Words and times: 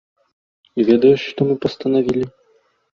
І 0.79 0.87
ведаеш, 0.89 1.21
што 1.29 1.39
мы 1.53 1.61
пастанавілі? 1.69 2.29